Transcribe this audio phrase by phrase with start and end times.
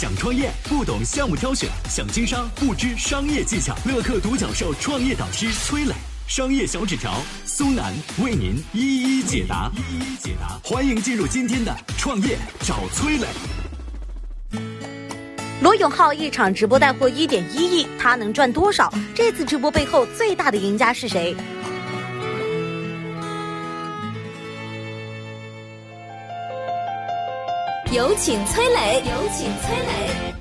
[0.00, 3.76] 想创业不懂项目挑选，想经商不知商业技巧。
[3.84, 5.92] 乐客独角兽创业导师崔磊，
[6.26, 7.92] 商业小纸条苏南
[8.24, 9.70] 为您一一解答。
[9.76, 13.26] 一一解答，欢迎进入今天的创业找崔磊。
[15.60, 18.90] 罗永浩一场直播带货一点一亿，他能赚多少？
[19.14, 21.36] 这次直播背后最大的赢家是谁？
[27.92, 30.32] 有请崔磊，有请崔磊。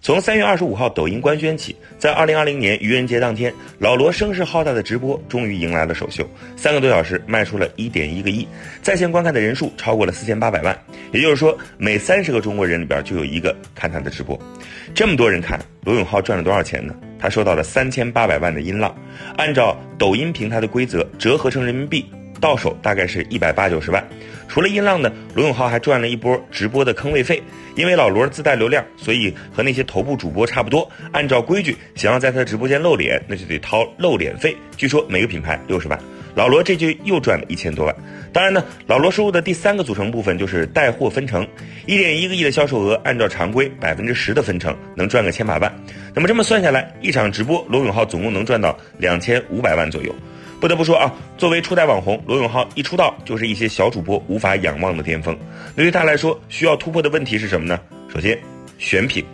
[0.00, 8.44] 从三月二十五号抖音官宣起，在二零二零年愚人节当天，老罗声势浩大的直播终于迎来了首秀，三个多小时卖出了一点一个亿，
[8.82, 10.76] 在线观看的人数超过了四千八百万，
[11.12, 14.36] 也就是说，每三十个中国人里边就有一个看他的直播。
[14.92, 16.92] 这么多人看，罗永浩赚了多少钱呢？
[17.20, 18.92] 他收到了三千八百万的音浪，
[19.36, 22.04] 按照抖音平台的规则折合成人民币。
[22.42, 24.04] 到手大概是一百八九十万，
[24.48, 27.40] 除了音浪呢，罗永浩还赚了一波直播的坑位费。
[27.76, 30.90] 因为老罗自带流量，所以和那些头部主播差不多。
[31.12, 34.54] 按照规矩，想要在他的直播间露脸，那就得掏露脸费。
[34.76, 35.98] 据说每个品牌六十万，
[36.34, 37.96] 老罗这就又赚了一千多万。
[38.30, 41.46] 当然呢，老罗收入的第三个组成部分就是带货分成，
[41.86, 45.72] 一点一个亿的销售额，按照常规百分之十的分成，能赚个千把万。
[46.12, 50.14] 那么这么算下来，一场直播，罗永浩总共能赚到两千五百万左右。
[50.62, 55.36] 不得不说啊，作为初代网红，罗永浩一出道就是一些小主播无法仰望的巅峰。
[55.74, 57.80] 对于他来说，需要突破的问题是什么呢？
[58.14, 58.38] 首先，
[58.78, 59.24] 选品。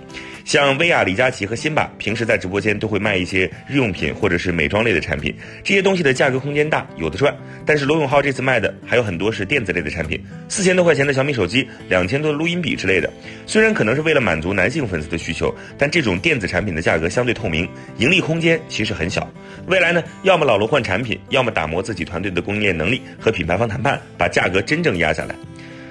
[0.48, 7.36] 像薇娅、李佳琦和辛巴平时在直播间都会卖一些日用品或者是美妆类的产品，这些东西的价格空间大，有的赚。
[7.66, 10.18] 但是罗永浩这次卖的还有很多是电子类的产品，
[10.48, 13.12] 四千多块钱的小米手机，两千多的录音笔之类的。
[13.44, 17.68] 虽然可能是为了满足男性粉丝的需求，但这种电子产品的价格相对透明，
[17.98, 19.30] 盈利空间其实很小。
[19.66, 25.34] 未来呢，要么老罗换产品，要么打磨自己团队的供应链能力，和品牌方谈判，把价格真正压下来。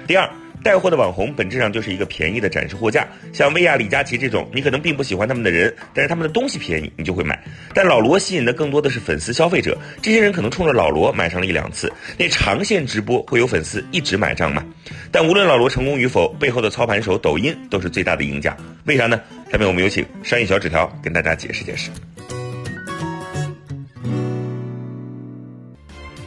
[0.04, 0.28] 第二。
[0.62, 7.42] 带货的网红本质上就是一个便宜的展示货架，像薇娅、李佳琦这种，你可能并不喜欢他们的人，但是他们的东西便宜，你就会买。
[7.72, 14.64] 但老罗吸引的更多的是粉丝消费者，这些人可能冲着老罗买上了一两次，那长线直播会有粉丝一直买账吗？
[15.10, 18.56] 但无论老罗成功与否，背后的操盘手抖音都是最大的赢家。
[18.84, 19.20] 为啥呢？
[19.50, 21.90] 下面我们有请商业小纸条跟大家解释解释。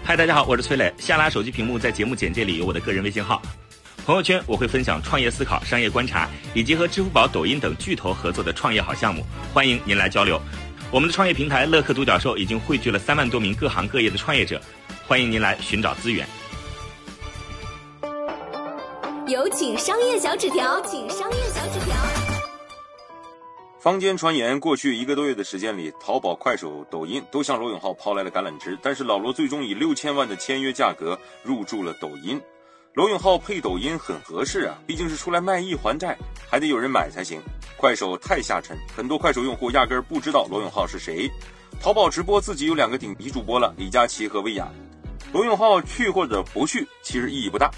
[0.03, 0.91] 嗨，大家好，我是崔磊。
[0.97, 3.41] 下拉手机屏幕，在节目简介里有我的个人微信号。
[4.11, 10.37] 朋友圈我会分享创业思考、商业观察，以及和支付宝、抖音等巨头合作的创业好项目，欢迎您来交流。
[10.91, 14.61] 我们的创业平台乐客独角兽已经汇聚了三万多名各行各业的创业者，
[15.07, 16.27] 欢迎您来寻找资源。
[19.27, 21.95] 有请商业小纸条，请商业小纸条。
[23.79, 32.41] 坊间传言，过去一个多月的时间里，淘宝、快手、抖音都向罗永浩抛来了橄榄枝，但是老罗最终以六千万的签约价格入驻了抖音。
[32.93, 36.17] 罗永浩配抖音很合适啊，毕竟是出来卖艺还债，
[36.49, 37.41] 还得有人买才行。
[37.77, 41.31] 快手太下沉，很多快手用户压根儿不知道罗永浩是谁。
[41.79, 44.67] 淘宝直播自己有两个顶级主播了，李佳琦和薇娅。
[45.31, 47.71] 罗永浩去或者不去，其实意义不大。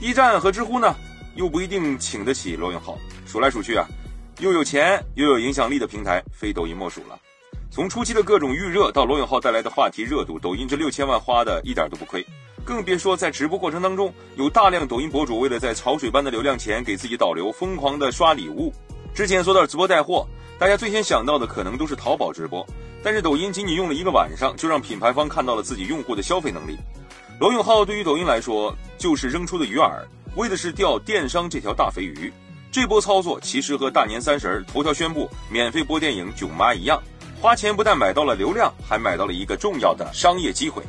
[0.00, 0.96] B 站和知乎呢，
[1.36, 2.98] 又不一定请得起罗永浩。
[3.26, 3.86] 数来数去啊，
[4.40, 7.16] 又有钱又有影响力的平台，非抖音莫属了。
[7.70, 12.26] 从初期的各种预热到罗永浩带来的话题热度，抖音这六千万花的一点都不亏。
[12.64, 18.72] 更别说在直播过程当中，有大量抖音博主为了在潮水般的流量前给自己导流，疯狂的刷礼物。
[19.14, 20.26] 之前说到直播带货，
[20.58, 22.66] 大家最先想到的可能都是淘宝直播，
[23.02, 26.78] 但是抖音仅仅用了一个晚上，就让品牌方看到了自己用户的消费能力。
[27.40, 29.90] 罗永浩对于抖音来说，就是扔出的鱼饵，
[30.36, 32.32] 为的是钓电商这条大肥鱼。
[32.70, 37.02] 这波操作其实和大年三十儿头条宣布免费播电影《囧妈》一样，
[37.40, 40.82] 花钱不但买到了流量，还买到了一个重要的商业机会。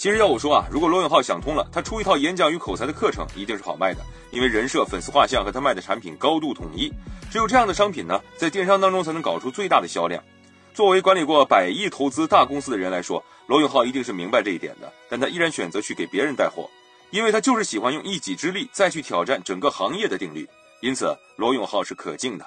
[0.00, 4.00] 其实要我说啊，如果罗永浩想通了，他出一套演讲与口才的课程一定是好卖的，
[4.30, 6.90] 因为人设、粉丝画像和他卖的产品高度统一。
[7.30, 10.24] 只有这样的商品呢，在电商当中才能搞出最大的销量。
[10.72, 16.66] 作为管理过百亿投资大公司的人来说，罗永浩一定是明白这一点的，但他依然选择去给别人带货，
[17.10, 20.48] 因为他就是喜欢用一己之力再去挑战整个行业的定律。
[20.80, 22.46] 因此，罗永浩是可敬的。